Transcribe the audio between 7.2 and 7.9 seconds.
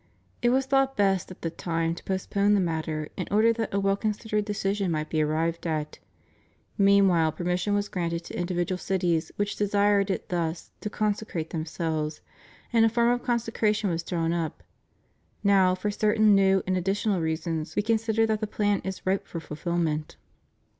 permission was